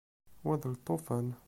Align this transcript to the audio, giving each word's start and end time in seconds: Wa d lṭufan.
Wa 0.45 0.55
d 0.61 0.63
lṭufan. 0.75 1.27